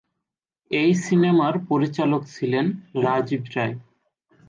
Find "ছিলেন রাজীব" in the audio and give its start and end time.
2.27-3.43